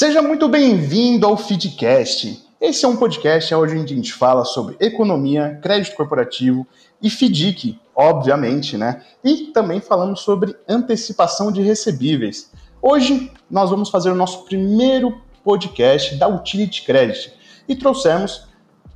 [0.00, 2.42] Seja muito bem-vindo ao Feedcast.
[2.58, 6.66] Esse é um podcast onde a gente fala sobre economia, crédito corporativo
[7.02, 9.02] e FDIC, obviamente, né?
[9.22, 12.50] E também falamos sobre antecipação de recebíveis.
[12.80, 17.34] Hoje nós vamos fazer o nosso primeiro podcast da Utility Credit
[17.68, 18.48] e trouxemos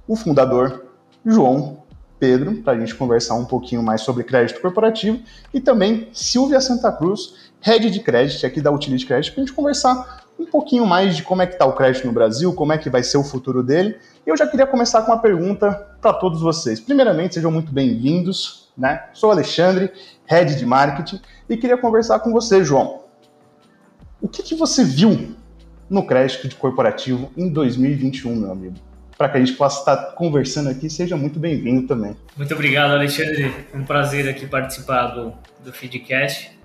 [0.09, 0.86] o fundador
[1.23, 1.83] João
[2.19, 5.20] Pedro para a gente conversar um pouquinho mais sobre crédito corporativo
[5.52, 9.55] e também Silvia Santa Cruz, head de crédito aqui da Utility Credit, para a gente
[9.55, 12.79] conversar um pouquinho mais de como é que está o crédito no Brasil, como é
[12.79, 13.97] que vai ser o futuro dele.
[14.27, 16.80] E eu já queria começar com uma pergunta para todos vocês.
[16.80, 18.65] Primeiramente, sejam muito bem-vindos.
[18.77, 19.05] Né?
[19.12, 19.92] Sou Alexandre,
[20.27, 23.05] Head de Marketing, e queria conversar com você, João.
[24.20, 25.37] O que, que você viu
[25.89, 28.75] no crédito de corporativo em 2021, meu amigo?
[29.16, 32.17] Para que a gente possa estar conversando aqui, seja muito bem-vindo também.
[32.36, 33.55] Muito obrigado, Alexandre.
[33.73, 35.33] Um prazer aqui participar do,
[35.64, 36.58] do Feedcast.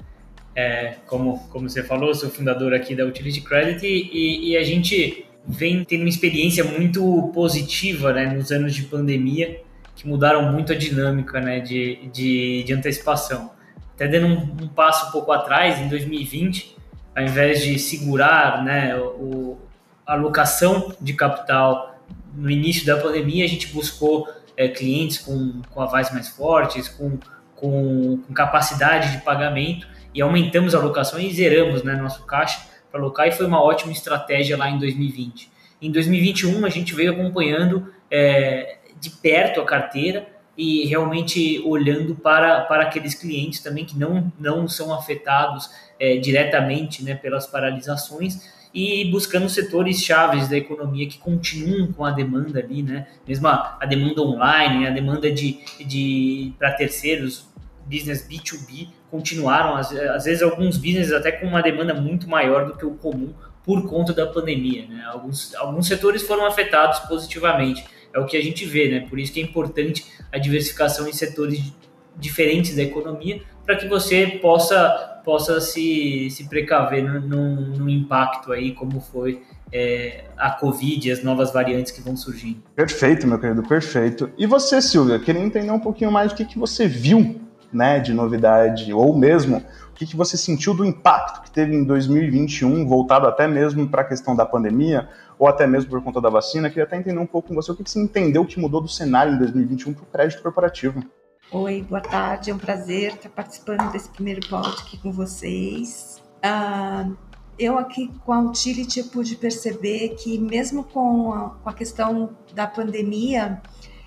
[0.55, 5.25] É, como, como você falou, sou fundador aqui da Utility Credit e, e, a gente
[5.47, 9.61] vem tendo uma experiência muito positiva né, nos anos de pandemia,
[9.95, 13.51] que mudaram muito a dinâmica né, de, de, de antecipação.
[13.95, 16.75] Até dando um, um, passo um pouco atrás, em 2020,
[17.15, 19.57] ao invés de segurar né, o,
[20.05, 21.99] a alocação de capital
[22.33, 27.17] no início da pandemia, a gente buscou é, clientes com, com avais mais fortes, com,
[27.55, 32.99] com, com capacidade de pagamento, e aumentamos a alocação e zeramos né, nosso caixa para
[32.99, 35.51] alocar e foi uma ótima estratégia lá em 2020.
[35.81, 42.61] Em 2021 a gente veio acompanhando é, de perto a carteira e realmente olhando para,
[42.61, 49.05] para aqueles clientes também que não, não são afetados é, diretamente né, pelas paralisações e
[49.05, 53.07] buscando setores chaves da economia que continuam com a demanda ali, né?
[53.27, 57.48] Mesmo a, a demanda online, a demanda de, de para terceiros,
[57.89, 62.77] business B2B, continuaram, às, às, vezes alguns business até com uma demanda muito maior do
[62.77, 63.33] que o comum
[63.65, 64.87] por conta da pandemia.
[64.87, 65.03] Né?
[65.07, 67.83] Alguns, alguns setores foram afetados positivamente,
[68.13, 69.07] é o que a gente vê, né?
[69.09, 71.73] por isso que é importante a diversificação em setores
[72.15, 78.99] diferentes da economia para que você possa, possa se, se precaver no impacto aí, como
[78.99, 82.63] foi é, a Covid e as novas variantes que vão surgindo.
[82.75, 84.31] Perfeito, meu querido, perfeito.
[84.37, 87.39] E você, Silvia, queria entender um pouquinho mais o que, que você viu
[87.71, 89.57] né, de novidade, ou mesmo
[89.89, 94.01] o que, que você sentiu do impacto que teve em 2021, voltado até mesmo para
[94.01, 96.69] a questão da pandemia, ou até mesmo por conta da vacina.
[96.69, 98.87] Queria até entender um pouco com você o que, que você entendeu que mudou do
[98.87, 101.03] cenário em 2021 para o crédito corporativo.
[101.51, 106.21] Oi, boa tarde, é um prazer estar participando desse primeiro podcast aqui com vocês.
[106.45, 107.17] Uh,
[107.57, 112.65] eu aqui com a Utility pude perceber que mesmo com a, com a questão da
[112.65, 113.61] pandemia,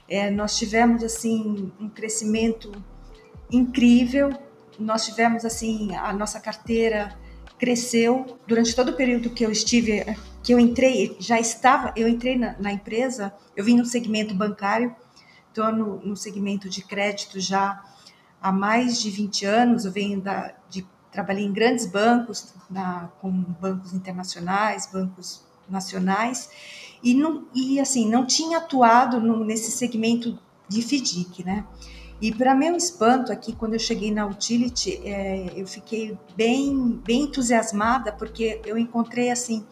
[0.08, 2.72] é, nós tivemos assim um crescimento
[3.52, 4.32] incrível.
[4.78, 7.16] Nós tivemos assim a nossa carteira
[7.62, 10.04] cresceu durante todo o período que eu estive,
[10.42, 14.92] que eu entrei, já estava, eu entrei na, na empresa, eu vim no segmento bancário,
[15.48, 17.80] estou no, no, segmento de crédito já
[18.40, 23.30] há mais de 20 anos, eu venho da, de trabalhei em grandes bancos, na, com
[23.30, 26.50] bancos internacionais, bancos nacionais,
[27.00, 30.36] e, não, e assim, não tinha atuado no, nesse segmento
[30.69, 31.64] de FDIC, né?
[32.22, 37.22] E para meu espanto aqui, quando eu cheguei na Utility, é, eu fiquei bem, bem
[37.22, 39.66] entusiasmada porque eu encontrei assim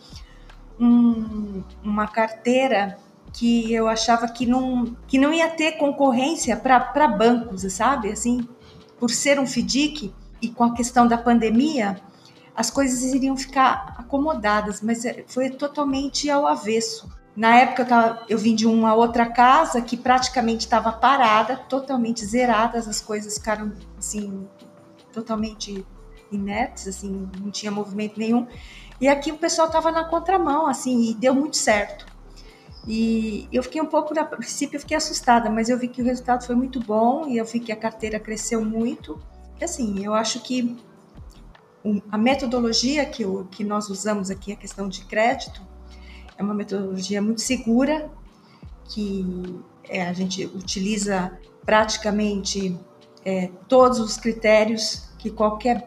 [0.80, 2.98] um, uma carteira
[3.32, 8.10] que eu achava que não, que não ia ter concorrência para bancos, sabe?
[8.10, 8.40] Assim,
[8.98, 10.12] por ser um FDIC
[10.42, 12.00] e com a questão da pandemia,
[12.56, 17.08] as coisas iriam ficar acomodadas, mas é, foi totalmente ao avesso.
[17.36, 17.86] Na época
[18.28, 23.38] eu, eu vim de uma outra casa que praticamente estava parada, totalmente zeradas, as coisas
[23.38, 24.48] ficaram assim,
[25.12, 25.86] totalmente
[26.30, 28.46] inertes, assim, não tinha movimento nenhum.
[29.00, 32.06] E aqui o pessoal estava na contramão, assim, e deu muito certo.
[32.86, 36.04] E eu fiquei um pouco, na princípio, eu fiquei assustada, mas eu vi que o
[36.04, 39.20] resultado foi muito bom e eu vi que a carteira cresceu muito.
[39.60, 40.78] E assim, eu acho que
[42.10, 45.62] a metodologia que, o, que nós usamos aqui, a questão de crédito,
[46.40, 48.10] é uma metodologia muito segura,
[48.86, 52.78] que é, a gente utiliza praticamente
[53.22, 55.86] é, todos os critérios que qualquer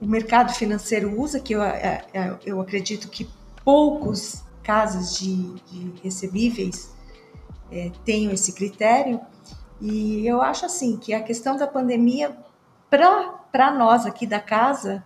[0.00, 3.26] o mercado financeiro usa, que eu, é, é eu acredito que
[3.64, 6.94] poucos casos de, de recebíveis
[7.72, 9.18] é, tenham esse critério.
[9.80, 12.36] E eu acho assim que a questão da pandemia,
[12.90, 15.02] para nós aqui da casa,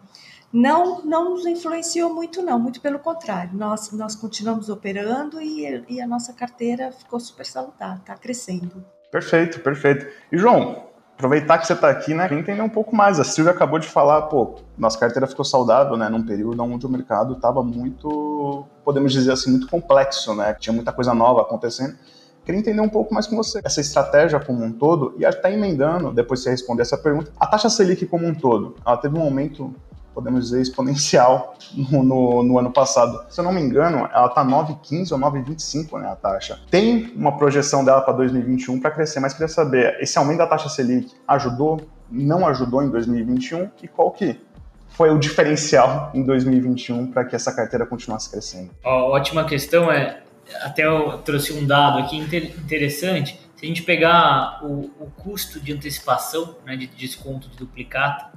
[0.53, 3.57] não não nos influenciou muito não, muito pelo contrário.
[3.57, 8.85] Nós nós continuamos operando e, e a nossa carteira ficou super salutar, está crescendo.
[9.11, 10.07] Perfeito, perfeito.
[10.31, 10.87] E João,
[11.23, 13.21] aproveitar que você está aqui, né, entender um pouco mais.
[13.21, 16.89] A Silvia acabou de falar, pô, nossa carteira ficou saudável, né, num período onde o
[16.89, 21.97] mercado estava muito, podemos dizer assim, muito complexo, né, tinha muita coisa nova acontecendo.
[22.45, 26.13] Queria entender um pouco mais com você essa estratégia como um todo e até emendando,
[26.13, 29.23] depois de você responder essa pergunta, a taxa Selic como um todo, ela teve um
[29.23, 29.73] aumento
[30.15, 33.25] podemos dizer, exponencial no, no, no, ano passado.
[33.29, 36.61] Se eu não me engano, ela está 9,15 ou 9,25, né, a taxa.
[36.71, 40.69] Tem uma projeção dela para 2021 para crescer, mas queria saber, esse aumento da taxa
[40.69, 41.81] Selic ajudou,
[42.11, 44.41] não ajudou em 2021 e qual que
[44.89, 48.71] foi o diferencial em 2021 para que essa carteira continuasse crescendo?
[48.85, 50.23] Ó, ótima questão, é
[50.63, 53.39] até eu trouxe um dado aqui interessante.
[53.57, 58.33] Se a gente pegar o, o custo de antecipação, né, de desconto de duplicata,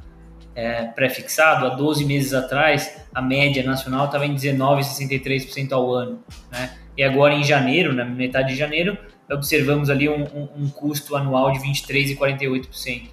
[0.56, 6.24] é, pré-fixado, há 12 meses atrás, a média nacional estava em 19,63% ao ano.
[6.50, 6.78] Né?
[6.98, 8.98] E agora em janeiro, na metade de janeiro,
[9.30, 13.10] observamos ali um, um, um custo anual de 23,48%.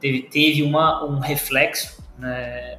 [0.00, 2.78] Teve, teve uma, um reflexo, né,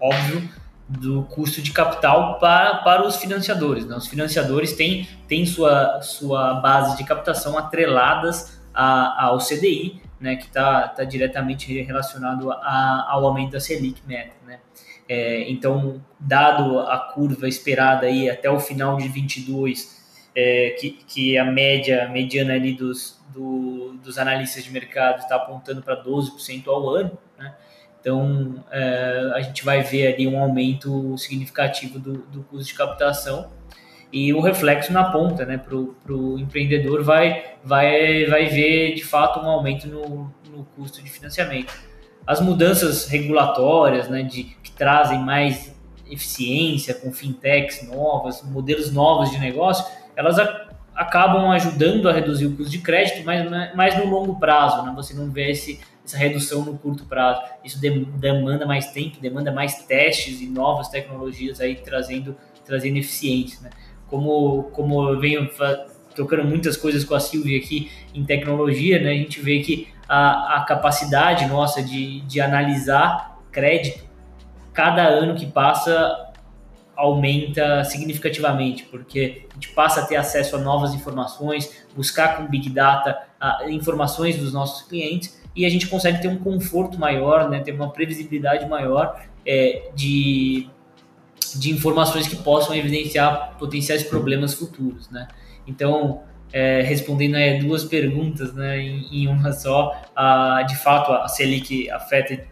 [0.00, 0.48] óbvio,
[0.86, 3.86] do custo de capital para, para os financiadores.
[3.86, 3.96] Né?
[3.96, 10.46] Os financiadores têm, têm sua, sua base de captação atreladas a, ao CDI, né, que
[10.46, 14.34] está tá diretamente relacionado a, ao aumento da Selic Meta.
[14.46, 14.58] Né?
[15.06, 20.02] É, então, dado a curva esperada aí até o final de 22,
[20.34, 25.82] é, que, que a média mediana ali dos, do, dos analistas de mercado está apontando
[25.82, 27.54] para 12% ao ano, né?
[28.00, 33.50] Então, é, a gente vai ver ali um aumento significativo do, do custo de captação
[34.14, 39.40] e o reflexo na ponta, né, para o empreendedor vai, vai, vai ver de fato
[39.40, 41.74] um aumento no, no custo de financiamento.
[42.24, 45.74] As mudanças regulatórias, né, de, que trazem mais
[46.08, 49.84] eficiência com fintechs novas, modelos novos de negócio,
[50.14, 54.84] elas a, acabam ajudando a reduzir o custo de crédito, mas, mas no longo prazo,
[54.84, 57.42] né, você não vê esse, essa redução no curto prazo.
[57.64, 63.60] Isso demanda mais tempo, demanda mais testes e novas tecnologias aí trazendo, trazendo eficiência.
[63.60, 63.70] Né?
[64.08, 65.48] Como, como eu venho
[66.14, 70.58] tocando muitas coisas com a Silvia aqui em tecnologia, né, a gente vê que a,
[70.58, 74.04] a capacidade nossa de, de analisar crédito,
[74.72, 76.32] cada ano que passa
[76.96, 82.70] aumenta significativamente, porque a gente passa a ter acesso a novas informações, buscar com Big
[82.70, 87.60] Data a, informações dos nossos clientes e a gente consegue ter um conforto maior, né,
[87.60, 90.68] ter uma previsibilidade maior é, de
[91.58, 95.28] de informações que possam evidenciar potenciais problemas futuros, né?
[95.66, 96.22] Então,
[96.52, 101.90] é, respondendo a duas perguntas, né, em, em uma só, a, de fato a Selic
[101.90, 102.44] afeta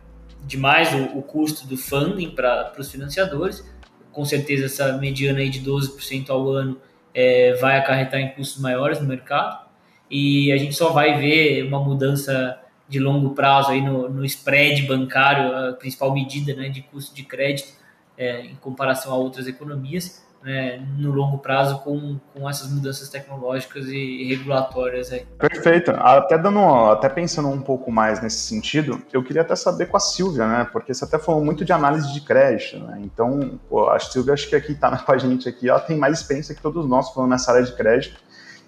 [0.44, 3.64] demais o, o custo do funding para os financiadores.
[4.10, 6.78] Com certeza essa mediana aí de 12% ao ano
[7.14, 9.62] é, vai acarretar em custos maiores no mercado
[10.10, 12.58] e a gente só vai ver uma mudança
[12.88, 17.22] de longo prazo aí no, no spread bancário, a principal medida né, de custo de
[17.22, 17.72] crédito,
[18.16, 23.86] é, em comparação a outras economias, né, no longo prazo com, com essas mudanças tecnológicas
[23.86, 25.24] e, regulatórias aí.
[25.38, 25.92] Perfeito.
[25.92, 26.58] Até dando,
[26.90, 30.68] até pensando um pouco mais nesse sentido, eu queria até saber com a Silvia, né?
[30.72, 33.00] Porque você até falou muito de análise de crédito, né?
[33.02, 36.18] Então, pô, a Silvia acho que aqui está com a gente aqui, ela tem mais
[36.18, 38.20] experiência que todos nós falando nessa área de crédito.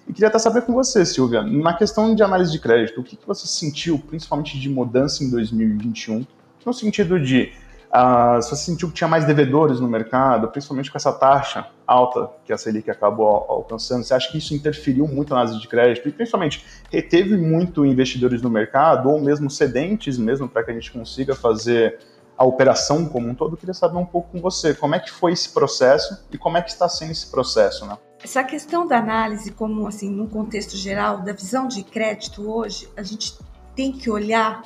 [0.07, 3.15] E queria até saber com você, Silvia, na questão de análise de crédito, o que,
[3.15, 6.25] que você sentiu, principalmente de mudança em 2021,
[6.63, 7.51] no sentido de
[7.97, 12.29] ah, se você sentiu que tinha mais devedores no mercado, principalmente com essa taxa alta
[12.43, 16.09] que a Selic acabou alcançando, você acha que isso interferiu muito na análise de crédito
[16.09, 20.91] e principalmente reteve muito investidores no mercado ou mesmo cedentes mesmo para que a gente
[20.91, 21.97] consiga fazer
[22.37, 23.53] a operação como um todo?
[23.53, 26.57] Eu queria saber um pouco com você, como é que foi esse processo e como
[26.57, 27.97] é que está sendo esse processo, né?
[28.21, 33.03] Essa questão da análise, como assim, no contexto geral, da visão de crédito hoje, a
[33.03, 33.37] gente
[33.73, 34.63] tem que olhar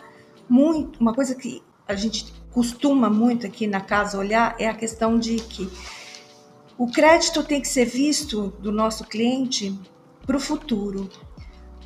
[0.50, 5.20] muito, uma coisa que a gente costuma muito aqui na casa olhar é a questão
[5.20, 5.70] de que
[6.78, 9.78] o crédito tem que ser visto do nosso cliente
[10.26, 11.10] para o futuro.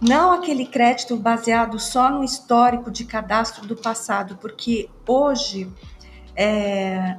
[0.02, 5.72] Não aquele crédito baseado só no histórico de cadastro do passado, porque hoje
[6.36, 7.18] é,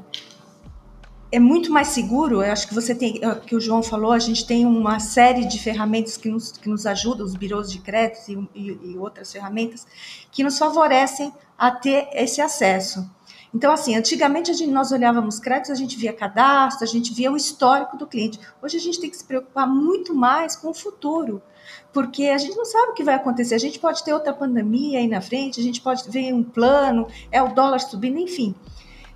[1.32, 2.42] é muito mais seguro.
[2.42, 5.46] Eu acho que você tem, é, que o João falou, a gente tem uma série
[5.46, 9.32] de ferramentas que nos, que nos ajudam, os birôs de crédito e, e, e outras
[9.32, 9.86] ferramentas,
[10.30, 13.08] que nos favorecem a ter esse acesso.
[13.54, 17.36] Então, assim, antigamente gente, nós olhávamos créditos, a gente via cadastro, a gente via o
[17.36, 18.40] histórico do cliente.
[18.60, 21.40] Hoje a gente tem que se preocupar muito mais com o futuro,
[21.92, 23.54] porque a gente não sabe o que vai acontecer.
[23.54, 27.06] A gente pode ter outra pandemia aí na frente, a gente pode ver um plano,
[27.30, 28.56] é o dólar subindo, enfim.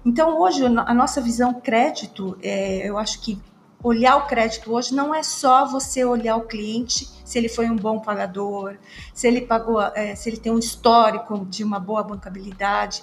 [0.06, 3.40] Então, hoje, a nossa visão crédito, é, eu acho que
[3.82, 7.76] olhar o crédito hoje não é só você olhar o cliente, se ele foi um
[7.76, 8.76] bom pagador,
[9.12, 13.02] se ele pagou, é, se ele tem um histórico de uma boa bancabilidade.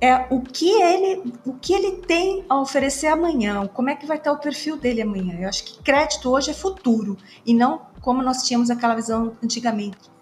[0.00, 4.18] É o que ele, o que ele tem a oferecer amanhã, como é que vai
[4.18, 5.38] estar o perfil dele amanhã.
[5.40, 10.12] Eu acho que crédito hoje é futuro e não como nós tínhamos aquela visão antigamente.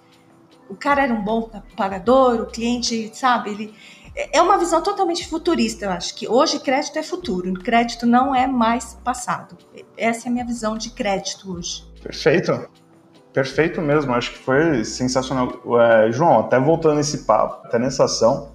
[0.68, 3.74] O cara era um bom pagador, o cliente, sabe, ele
[4.14, 8.46] é uma visão totalmente futurista, eu acho que hoje crédito é futuro, crédito não é
[8.46, 9.56] mais passado.
[9.96, 11.84] Essa é a minha visão de crédito hoje.
[12.02, 12.68] Perfeito.
[13.32, 15.50] Perfeito mesmo, acho que foi sensacional.
[15.80, 18.51] É, João, até voltando nesse papo, até nessa ação,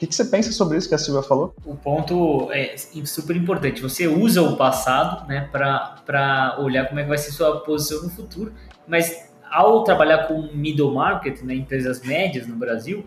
[0.00, 1.54] que, que, você pensa sobre isso que a Silvia falou?
[1.62, 3.82] O ponto é super importante.
[3.82, 8.08] Você usa o passado né, para olhar como é que vai ser sua posição no
[8.08, 8.50] futuro,
[8.88, 13.04] mas ao trabalhar com middle market, né, empresas médias no Brasil,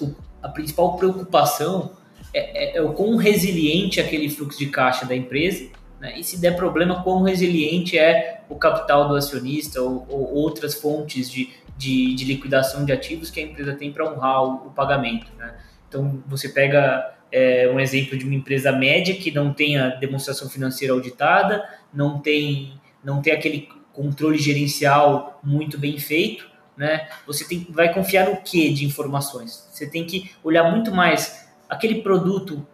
[0.00, 1.90] o, a principal preocupação
[2.32, 6.16] é, é, é, o quão resiliente é aquele fluxo de caixa da empresa, né?
[6.16, 11.28] e se der problema, quão resiliente é o capital do acionista ou, ou outras fontes
[11.28, 15.26] de, de, de, liquidação de ativos que a empresa tem para honrar o, o pagamento.
[15.36, 15.54] Né?
[15.88, 20.48] Então, você pega é, um exemplo de uma empresa média que não tem a demonstração
[20.48, 27.08] financeira auditada, não tem, não tem aquele controle gerencial muito bem feito, né?
[27.26, 29.68] Você tem, vai confiar no que de informações?
[29.72, 32.64] Você tem que olhar muito mais aquele produto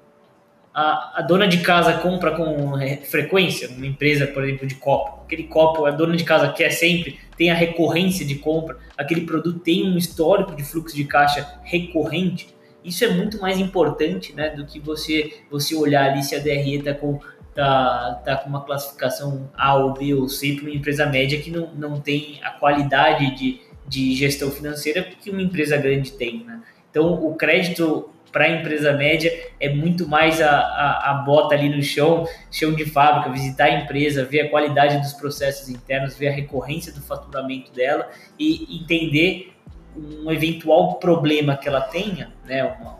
[0.74, 2.72] a, a dona de casa compra com
[3.04, 5.22] frequência, uma empresa, por exemplo, de copo.
[5.24, 9.60] Aquele copo a dona de casa quer sempre, tem a recorrência de compra, aquele produto
[9.60, 12.52] tem um histórico de fluxo de caixa recorrente.
[12.84, 16.76] Isso é muito mais importante né, do que você, você olhar ali se a DRE
[16.76, 17.18] está com
[17.54, 21.50] tá, tá com uma classificação A ou B ou C para uma empresa média que
[21.50, 26.44] não, não tem a qualidade de, de gestão financeira que uma empresa grande tem.
[26.44, 26.60] Né?
[26.90, 31.68] Então, o crédito para a empresa média é muito mais a, a, a, bota ali
[31.68, 36.28] no chão, chão de fábrica, visitar a empresa, ver a qualidade dos processos internos, ver
[36.28, 39.53] a recorrência do faturamento dela e entender
[39.96, 42.98] um eventual problema que ela tenha, né, uma,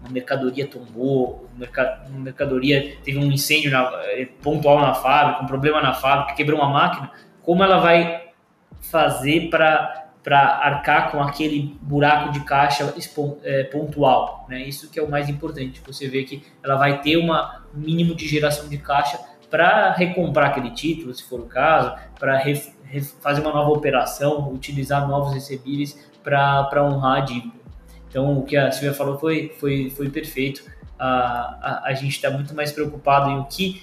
[0.00, 5.80] uma mercadoria tombou, uma mercadoria teve um incêndio na, eh, pontual na fábrica, um problema
[5.80, 7.10] na fábrica, quebrou uma máquina,
[7.42, 8.26] como ela vai
[8.80, 12.92] fazer para para arcar com aquele buraco de caixa
[13.44, 14.60] é, pontual, né?
[14.60, 15.80] Isso que é o mais importante.
[15.86, 17.28] Você vê que ela vai ter um
[17.72, 22.42] mínimo de geração de caixa para recomprar aquele título, se for o caso, para
[23.20, 25.96] fazer uma nova operação, utilizar novos recebíveis
[26.26, 27.54] para honrar a dívida.
[28.08, 30.64] Então, o que a Silvia falou foi, foi, foi perfeito.
[30.98, 33.80] A, a, a gente está muito mais preocupado em o que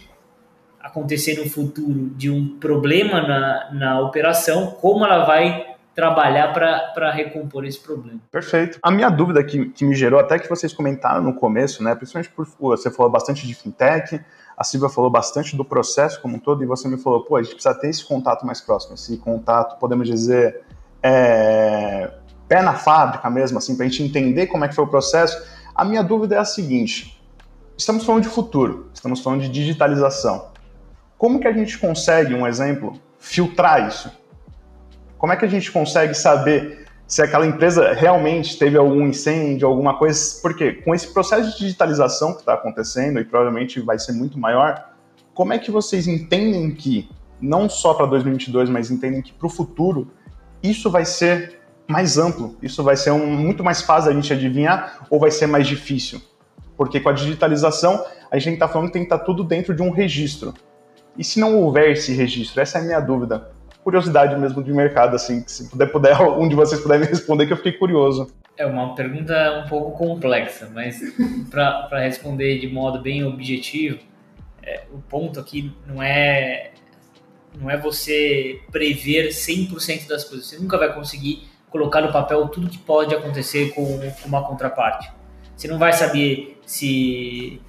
[0.81, 7.63] acontecer no futuro de um problema na, na operação, como ela vai trabalhar para recompor
[7.63, 8.19] esse problema.
[8.29, 8.79] Perfeito.
[8.81, 12.31] A minha dúvida que, que me gerou, até que vocês comentaram no começo, né, principalmente
[12.31, 14.19] por você falou bastante de fintech,
[14.57, 17.43] a Silvia falou bastante do processo como um todo, e você me falou, pô, a
[17.43, 20.61] gente precisa ter esse contato mais próximo, esse contato, podemos dizer,
[21.01, 22.11] é,
[22.53, 25.43] pé na fábrica mesmo, assim, para a gente entender como é que foi o processo.
[25.73, 27.19] A minha dúvida é a seguinte:
[27.75, 30.49] estamos falando de futuro, estamos falando de digitalização.
[31.17, 34.11] Como que a gente consegue, um exemplo, filtrar isso?
[35.17, 39.97] Como é que a gente consegue saber se aquela empresa realmente teve algum incêndio, alguma
[39.97, 40.39] coisa?
[40.39, 44.93] Porque com esse processo de digitalização que está acontecendo e provavelmente vai ser muito maior,
[45.33, 47.09] como é que vocês entendem que,
[47.41, 50.11] não só para 2022, mas entendem que para o futuro,
[50.61, 52.55] isso vai ser mais amplo?
[52.61, 56.21] Isso vai ser um, muito mais fácil a gente adivinhar ou vai ser mais difícil?
[56.77, 59.75] Porque com a digitalização, a gente está falando que tem que estar tá tudo dentro
[59.75, 60.53] de um registro.
[61.17, 62.61] E se não houver esse registro?
[62.61, 66.55] Essa é a minha dúvida curiosidade mesmo de mercado, assim, se puder, puder um de
[66.55, 68.33] vocês puder me responder, que eu fiquei curioso.
[68.57, 70.99] É uma pergunta um pouco complexa, mas
[71.49, 73.99] para responder de modo bem objetivo,
[74.61, 76.71] é, o ponto aqui não é
[77.59, 80.47] não é você prever 100% das coisas.
[80.47, 85.11] Você nunca vai conseguir colocar no papel tudo que pode acontecer com, uma contraparte.
[85.55, 87.59] Você não vai saber se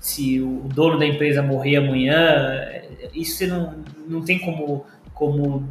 [0.00, 2.68] se o dono da empresa morrer amanhã,
[3.14, 4.84] isso você não, não tem como
[5.14, 5.66] como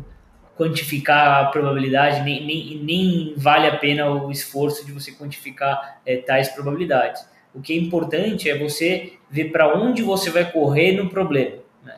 [0.58, 6.18] quantificar a probabilidade, nem, nem, nem vale a pena o esforço de você quantificar é,
[6.18, 7.28] tais probabilidades.
[7.54, 11.58] O que é importante é você ver para onde você vai correr no problema.
[11.84, 11.98] Né?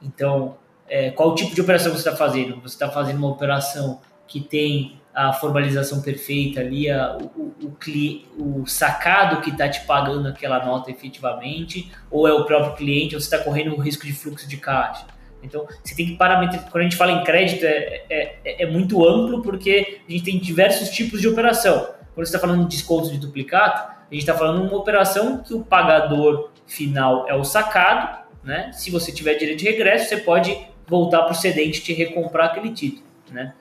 [0.00, 0.56] Então,
[0.88, 2.60] é, qual tipo de operação você está fazendo?
[2.60, 8.66] Você está fazendo uma operação que tem a formalização perfeita ali, a, o, o, o,
[8.66, 13.34] sacado que está te pagando aquela nota efetivamente, ou é o próprio cliente, ou você
[13.34, 15.06] está correndo o risco de fluxo de caixa.
[15.42, 16.70] Então, você tem que parametrizar.
[16.70, 20.38] Quando a gente fala em crédito, é, é, é, muito amplo porque a gente tem
[20.38, 21.94] diversos tipos de operação.
[22.14, 25.38] Quando você está falando de desconto de duplicata, a gente está falando de uma operação
[25.38, 28.72] que o pagador final é o sacado né?
[28.72, 32.72] Se você tiver direito de regresso, você pode voltar para o cedente te recomprar aquele
[32.72, 33.54] título, né?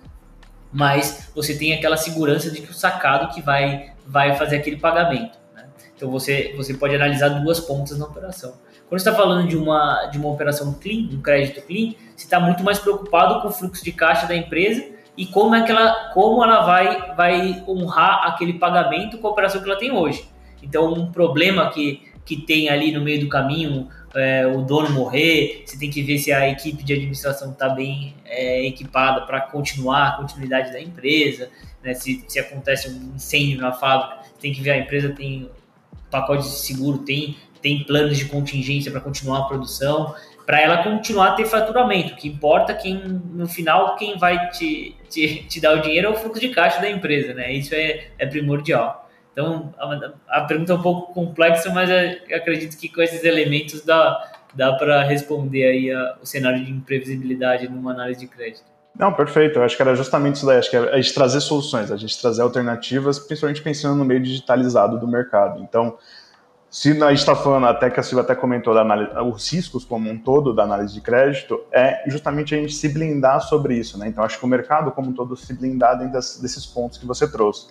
[0.72, 5.38] Mas você tem aquela segurança de que o sacado que vai, vai fazer aquele pagamento.
[5.56, 5.66] Né?
[5.96, 8.54] Então você, você pode analisar duas pontas na operação.
[8.88, 12.40] Quando você está falando de uma, de uma operação clean, um crédito clean, você está
[12.40, 14.84] muito mais preocupado com o fluxo de caixa da empresa
[15.16, 19.62] e como é que ela, como ela vai, vai honrar aquele pagamento com a operação
[19.62, 20.28] que ela tem hoje.
[20.64, 25.64] Então, um problema que, que tem ali no meio do caminho, é, o dono morrer,
[25.66, 30.10] você tem que ver se a equipe de administração está bem é, equipada para continuar
[30.10, 31.50] a continuidade da empresa,
[31.84, 31.96] né?
[31.96, 35.50] se, se acontece um incêndio na fábrica, tem que ver a empresa tem
[36.12, 40.14] pacote de seguro, tem, tem planos de contingência para continuar a produção,
[40.46, 42.14] para ela continuar a ter faturamento.
[42.14, 46.12] O que importa quem no final quem vai te, te, te dar o dinheiro é
[46.12, 47.52] o fluxo de caixa da empresa, né?
[47.52, 49.09] Isso é, é primordial.
[49.40, 53.86] Então, a, a, pergunta é um pouco complexa, mas eu acredito que com esses elementos
[53.86, 58.66] dá, dá para responder aí a, o cenário de imprevisibilidade numa análise de crédito.
[58.98, 59.58] Não, perfeito.
[59.58, 60.58] Eu acho que era justamente isso daí.
[60.58, 64.20] Acho que é a gente trazer soluções, a gente trazer alternativas, principalmente pensando no meio
[64.20, 65.62] digitalizado do mercado.
[65.64, 65.98] Então,
[66.70, 69.86] se a gente está falando, até que a Silvia até comentou, da análise, os riscos
[69.86, 73.98] como um todo da análise de crédito, é justamente a gente se blindar sobre isso.
[73.98, 74.10] Né?
[74.10, 77.26] Então, acho que o mercado como um todo se blindar dentro desses pontos que você
[77.26, 77.68] trouxe.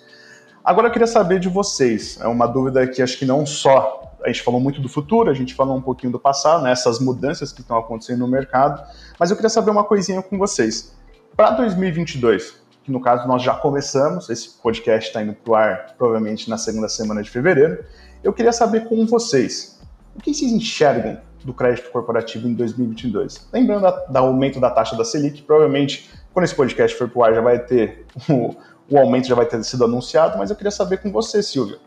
[0.68, 4.28] Agora eu queria saber de vocês, é uma dúvida que acho que não só a
[4.28, 7.50] gente falou muito do futuro, a gente falou um pouquinho do passado, né, essas mudanças
[7.50, 8.86] que estão acontecendo no mercado,
[9.18, 10.94] mas eu queria saber uma coisinha com vocês.
[11.34, 15.94] Para 2022, que no caso nós já começamos, esse podcast está indo para o ar
[15.96, 17.82] provavelmente na segunda semana de fevereiro,
[18.22, 19.80] eu queria saber com vocês,
[20.14, 23.48] o que vocês enxergam do crédito corporativo em 2022?
[23.54, 27.34] Lembrando do aumento da taxa da Selic, provavelmente quando esse podcast for para o ar
[27.34, 28.54] já vai ter o,
[28.90, 31.78] o aumento já vai ter sido anunciado, mas eu queria saber com você, Silvia.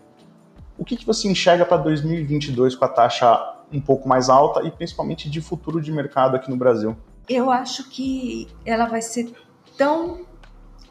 [0.77, 4.71] O que, que você enxerga para 2022 com a taxa um pouco mais alta e
[4.71, 6.95] principalmente de futuro de mercado aqui no Brasil?
[7.27, 9.33] Eu acho que ela vai ser
[9.77, 10.25] tão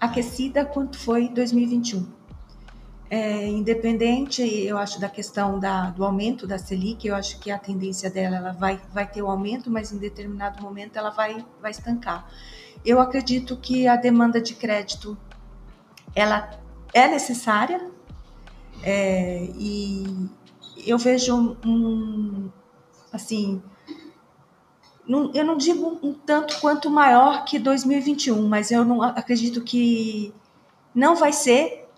[0.00, 2.06] aquecida quanto foi 2021.
[3.12, 7.58] É, independente, eu acho, da questão da, do aumento da Selic, eu acho que a
[7.58, 11.44] tendência dela ela vai, vai ter o um aumento, mas em determinado momento ela vai,
[11.61, 12.30] vai estancar.
[12.84, 15.18] Eu acredito que a demanda de crédito
[16.14, 16.50] ela
[16.92, 17.90] é necessária
[18.82, 20.28] é, e
[20.86, 22.50] eu vejo um, um
[23.12, 23.62] assim,
[25.34, 30.32] eu não digo um tanto quanto maior que 2021, mas eu não acredito que
[30.94, 31.88] não vai ser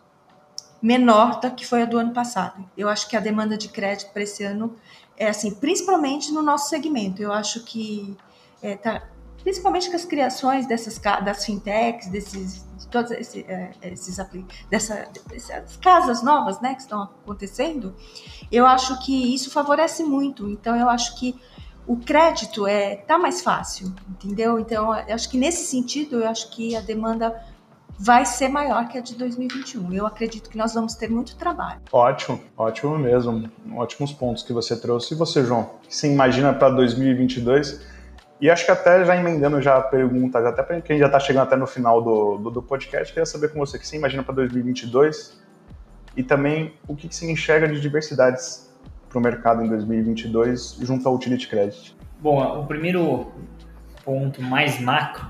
[0.80, 2.68] menor da que foi a do ano passado.
[2.76, 4.76] Eu acho que a demanda de crédito para esse ano
[5.16, 7.22] é assim, principalmente no nosso segmento.
[7.22, 8.16] Eu acho que
[8.62, 9.02] é, tá,
[9.42, 14.16] principalmente com as criações dessas das fintechs, desses todos esses, é, esses
[14.70, 17.94] dessa, dessas casas novas, né, que estão acontecendo,
[18.50, 20.48] eu acho que isso favorece muito.
[20.48, 21.34] Então eu acho que
[21.86, 24.58] o crédito é tá mais fácil, entendeu?
[24.58, 27.42] Então eu acho que nesse sentido eu acho que a demanda
[27.98, 29.92] vai ser maior que a de 2021.
[29.92, 31.80] Eu acredito que nós vamos ter muito trabalho.
[31.92, 33.50] Ótimo, ótimo mesmo.
[33.76, 35.14] Ótimos pontos que você trouxe.
[35.14, 37.91] E você, João, o que você imagina para 2022?
[38.42, 41.44] E acho que até já emendando já a pergunta, até para quem já está chegando
[41.44, 44.34] até no final do, do, do, podcast, queria saber com você que você imagina para
[44.34, 45.40] 2022
[46.16, 48.68] e também o que, que você enxerga de diversidades
[49.08, 51.96] para o mercado em 2022 junto ao Utility Credit.
[52.18, 53.30] Bom, o primeiro
[54.04, 55.24] ponto mais macro,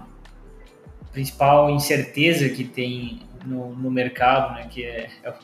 [1.12, 5.35] principal incerteza que tem no, no mercado, né, que é, é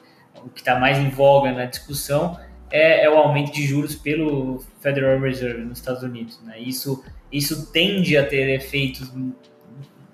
[0.42, 4.64] o que está mais em voga na discussão, é, é, o aumento de juros pelo
[4.80, 6.40] Federal Reserve nos Estados Unidos.
[6.42, 6.58] Né?
[6.60, 9.12] Isso isso tende a ter efeitos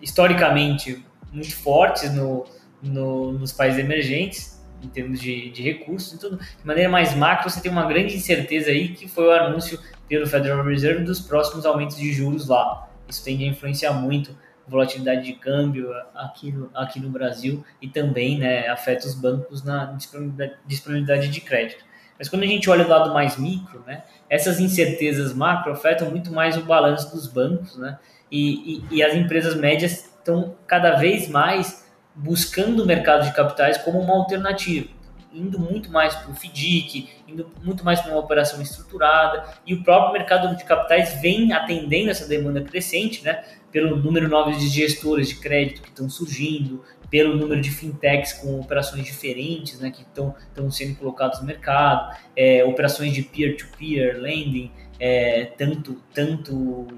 [0.00, 2.44] historicamente muito fortes no,
[2.82, 6.36] no, nos países emergentes, em termos de, de recursos e tudo.
[6.36, 10.26] De maneira mais macro, você tem uma grande incerteza aí, que foi o anúncio pelo
[10.26, 12.88] Federal Reserve dos próximos aumentos de juros lá.
[13.08, 17.88] Isso tende a influenciar muito a volatilidade de câmbio aqui no, aqui no Brasil e
[17.88, 21.84] também né, afeta os bancos na disponibilidade, disponibilidade de crédito.
[22.18, 26.32] Mas quando a gente olha do lado mais micro, né, essas incertezas macro afetam muito
[26.32, 27.98] mais o balanço dos bancos, né?
[28.30, 33.78] E, e, e as empresas médias estão cada vez mais buscando o mercado de capitais
[33.78, 34.88] como uma alternativa,
[35.32, 39.82] indo muito mais para o FDIC, indo muito mais para uma operação estruturada, e o
[39.82, 43.42] próprio mercado de capitais vem atendendo essa demanda crescente, né?
[43.72, 48.58] Pelo número novo de gestores de crédito que estão surgindo, pelo número de fintechs com
[48.58, 50.34] operações diferentes, né, que estão
[50.68, 56.88] sendo colocados no mercado, é, operações de peer-to-peer, lending, é, tanto, tanto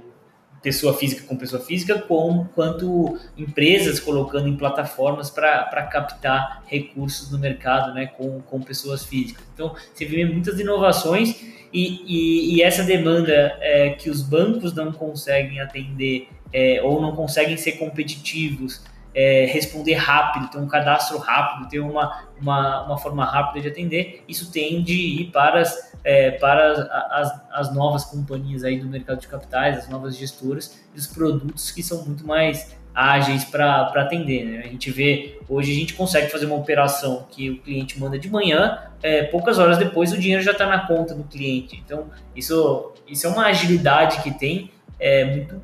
[0.62, 7.38] pessoa física com pessoa física, como, quanto empresas colocando em plataformas para captar recursos no
[7.38, 9.44] mercado né, com, com pessoas físicas.
[9.52, 14.92] Então, você vê muitas inovações e, e, e essa demanda é, que os bancos não
[14.92, 21.70] conseguem atender é, ou não conseguem ser competitivos é, responder rápido, ter um cadastro rápido,
[21.70, 26.32] ter uma, uma, uma, forma rápida de atender, isso tende a ir para, as, é,
[26.32, 26.72] para
[27.10, 31.70] as, as novas companhias aí do mercado de capitais, as novas gestoras, e os produtos
[31.70, 34.44] que são muito mais ágeis para atender.
[34.44, 34.62] Né?
[34.66, 38.28] A gente vê, hoje a gente consegue fazer uma operação que o cliente manda de
[38.28, 41.82] manhã, é, poucas horas depois o dinheiro já está na conta do cliente.
[41.82, 45.62] Então, isso, isso é uma agilidade que tem é, muito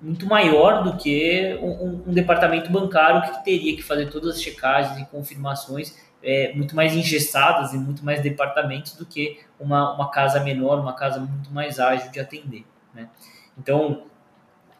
[0.00, 4.98] muito maior do que um, um, departamento bancário que teria que fazer todas as checagens
[4.98, 10.40] e confirmações é, muito mais engessadas e muito mais departamentos do que uma, uma casa
[10.40, 12.64] menor, uma casa muito mais ágil de atender.
[12.94, 13.08] Né?
[13.58, 14.04] Então,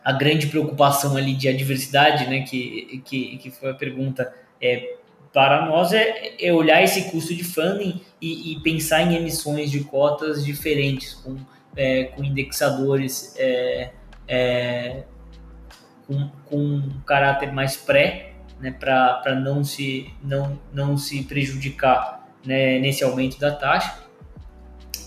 [0.04, 4.96] a grande preocupação ali de adversidade, né, que, que, que foi a pergunta, é,
[5.32, 9.84] para nós é, é olhar esse custo de funding e, e, pensar em emissões de
[9.84, 11.36] cotas diferentes, com,
[11.76, 13.92] é, com indexadores é,
[14.30, 15.02] é,
[16.06, 22.78] com, com um caráter mais pré, né, para não se, não, não se prejudicar né,
[22.78, 23.98] nesse aumento da taxa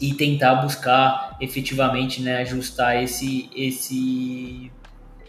[0.02, 4.70] e tentar buscar efetivamente né, ajustar esse, esse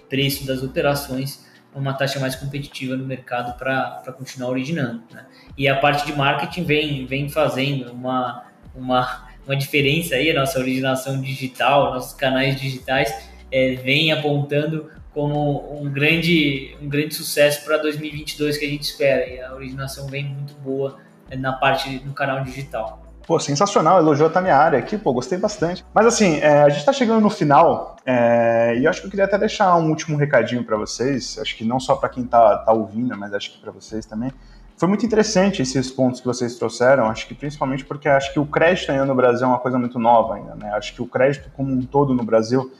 [0.09, 5.03] preço das operações uma taxa mais competitiva no mercado para continuar originando.
[5.13, 5.27] Né?
[5.59, 10.59] E a parte de marketing vem, vem fazendo uma, uma, uma diferença aí, a nossa
[10.59, 17.77] originação digital, nossos canais digitais é, vem apontando como um grande, um grande sucesso para
[17.77, 19.29] 2022 que a gente espera.
[19.29, 20.99] E a originação vem muito boa
[21.31, 23.01] é, na parte do canal digital.
[23.25, 25.85] Pô, sensacional, elogiou a minha área aqui, pô, gostei bastante.
[25.95, 29.11] Mas assim, é, a gente está chegando no final é, e eu acho que eu
[29.11, 32.59] queria até deixar um último recadinho para vocês, acho que não só para quem está
[32.59, 34.33] tá ouvindo, mas acho que para vocês também.
[34.77, 38.45] Foi muito interessante esses pontos que vocês trouxeram, acho que principalmente porque acho que o
[38.45, 40.73] crédito ainda no Brasil é uma coisa muito nova ainda, né?
[40.75, 42.71] Acho que o crédito como um todo no Brasil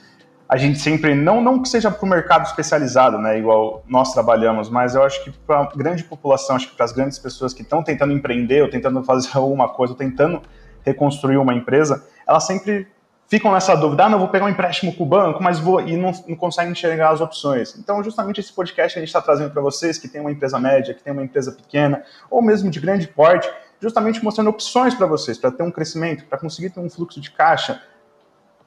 [0.55, 4.71] a gente sempre, não, não que seja para o mercado especializado, né, igual nós trabalhamos,
[4.71, 7.63] mas eu acho que para a grande população, acho que para as grandes pessoas que
[7.63, 10.41] estão tentando empreender ou tentando fazer alguma coisa, ou tentando
[10.85, 12.87] reconstruir uma empresa, elas sempre
[13.27, 15.97] ficam nessa dúvida, ah, não, vou pegar um empréstimo com o banco, mas vou, e
[15.97, 17.77] não, não conseguem enxergar as opções.
[17.77, 20.95] Então, justamente esse podcast a gente está trazendo para vocês que tem uma empresa média,
[20.95, 25.37] que tem uma empresa pequena, ou mesmo de grande porte, justamente mostrando opções para vocês,
[25.37, 27.83] para ter um crescimento, para conseguir ter um fluxo de caixa,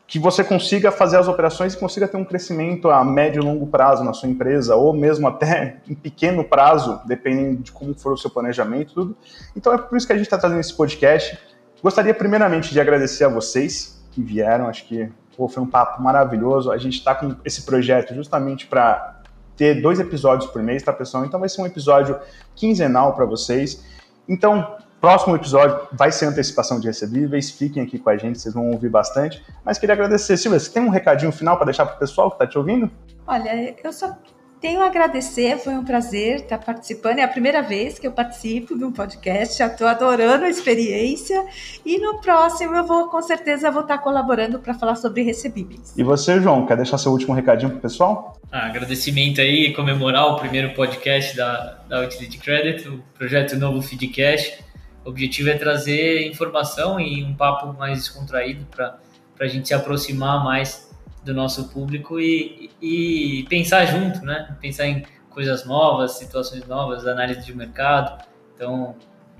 [0.07, 3.67] que você consiga fazer as operações e consiga ter um crescimento a médio e longo
[3.67, 8.17] prazo na sua empresa, ou mesmo até em pequeno prazo, dependendo de como for o
[8.17, 9.17] seu planejamento, tudo.
[9.53, 11.37] Então é por isso que a gente está trazendo esse podcast.
[11.83, 16.71] Gostaria primeiramente de agradecer a vocês que vieram, acho que pô, foi um papo maravilhoso.
[16.71, 19.21] A gente está com esse projeto justamente para
[19.57, 21.25] ter dois episódios por mês, tá, pessoal?
[21.25, 22.17] Então vai ser um episódio
[22.55, 23.83] quinzenal para vocês.
[24.27, 27.51] Então, Próximo episódio vai ser antecipação de recebíveis.
[27.51, 29.43] Fiquem aqui com a gente, vocês vão ouvir bastante.
[29.63, 30.37] Mas queria agradecer.
[30.37, 32.89] Silvia, você tem um recadinho final para deixar para o pessoal que está te ouvindo?
[33.27, 34.17] Olha, eu só
[34.59, 37.19] tenho a agradecer, foi um prazer estar participando.
[37.19, 41.45] É a primeira vez que eu participo de um podcast, já estou adorando a experiência.
[41.85, 45.93] E no próximo eu vou, com certeza, vou estar colaborando para falar sobre recebíveis.
[45.95, 48.37] E você, João, quer deixar seu último recadinho para o pessoal?
[48.51, 54.63] Ah, agradecimento aí, comemorar o primeiro podcast da, da Utility Credit, o projeto novo Feedcast.
[55.07, 58.99] O objetivo é trazer informação e um papo mais descontraído para
[59.39, 60.93] a gente se aproximar mais
[61.23, 64.53] do nosso público e, e pensar junto, né?
[64.59, 68.21] Pensar em coisas novas, situações novas, análise de mercado.
[68.53, 68.97] Então,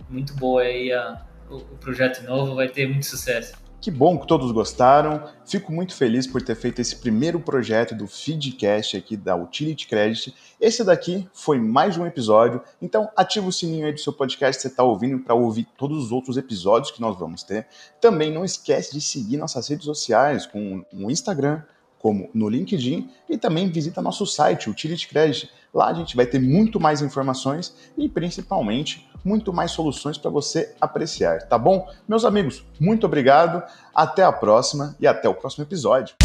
[0.09, 3.53] muito boa aí a, o, o projeto novo, vai ter muito sucesso.
[3.79, 5.29] Que bom que todos gostaram.
[5.45, 10.35] Fico muito feliz por ter feito esse primeiro projeto do Feedcast aqui da Utility Credit.
[10.59, 14.61] Esse daqui foi mais um episódio, então ativa o sininho aí do seu podcast que
[14.63, 17.67] você está ouvindo para ouvir todos os outros episódios que nós vamos ter.
[18.01, 21.61] Também não esquece de seguir nossas redes sociais com o Instagram,
[21.99, 25.49] como no LinkedIn e também visita nosso site, Utility Credit.
[25.73, 30.73] Lá a gente vai ter muito mais informações e principalmente muito mais soluções para você
[30.79, 31.87] apreciar, tá bom?
[32.07, 33.61] Meus amigos, muito obrigado,
[33.93, 36.15] até a próxima e até o próximo episódio.